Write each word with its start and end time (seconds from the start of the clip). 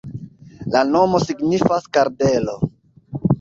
La 0.75 0.81
nomo 0.93 1.21
signifas: 1.25 1.85
kardelo. 1.99 2.57